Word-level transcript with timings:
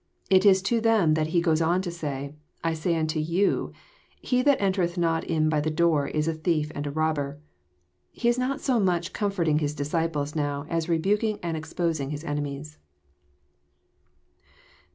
—It 0.35 0.47
is 0.47 0.63
to 0.63 0.81
them 0.81 1.13
that 1.13 1.27
He 1.27 1.41
goes 1.41 1.61
on 1.61 1.83
to 1.83 1.91
say," 1.91 2.33
I 2.63 2.73
say 2.73 2.97
unto 2.97 3.19
you, 3.19 3.71
He 4.19 4.41
that 4.41 4.59
entereth 4.59 4.97
not 4.97 5.23
in 5.25 5.47
by 5.47 5.61
the 5.61 5.69
door 5.69 6.07
Is 6.07 6.27
a 6.27 6.33
thief 6.33 6.71
and 6.73 6.87
a 6.87 6.91
robber." 6.91 7.39
He 8.09 8.27
is 8.27 8.39
not 8.39 8.61
so 8.61 8.79
much 8.79 9.13
com 9.13 9.29
forting 9.31 9.59
His 9.59 9.75
disciples 9.75 10.33
now, 10.35 10.65
as 10.69 10.89
rebuking 10.89 11.37
and 11.43 11.55
exposing 11.55 12.09
His 12.09 12.23
enemies. 12.23 12.79